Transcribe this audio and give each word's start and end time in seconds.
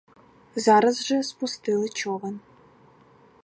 Зараз 0.55 1.05
же 1.05 1.23
спустили 1.23 1.89
човен. 1.89 2.39